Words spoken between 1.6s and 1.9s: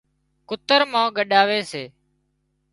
سي